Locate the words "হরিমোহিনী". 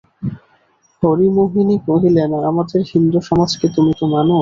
1.03-1.77